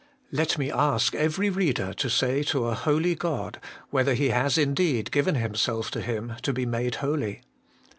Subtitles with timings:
[0.31, 3.59] Let me ask every reader to say to a Holy God,
[3.91, 7.43] whether he has indeed given himself to Him to be made holy